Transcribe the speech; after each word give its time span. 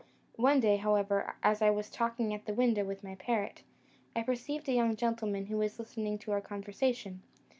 One 0.37 0.59
day, 0.59 0.77
however, 0.77 1.35
as 1.43 1.61
I 1.61 1.69
was 1.69 1.91
talking 1.91 2.33
at 2.33 2.45
the 2.45 2.55
window 2.55 2.83
with 2.83 3.03
my 3.03 3.13
parrot, 3.13 3.61
I 4.15 4.23
perceived 4.23 4.67
a 4.67 4.73
young 4.73 4.95
gentleman 4.95 5.45
who 5.45 5.57
was 5.57 5.77
listening 5.77 6.17
to 6.17 6.31
our 6.31 6.41
conversation. 6.41 7.21